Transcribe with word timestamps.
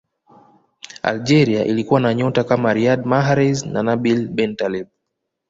algeria 1.03 1.65
ilikuwa 1.65 1.99
na 1.99 2.13
nyota 2.13 2.43
kama 2.43 2.73
riyad 2.73 3.05
mahrez 3.05 3.65
na 3.65 3.83
nabil 3.83 4.27
bentaleb 4.27 4.87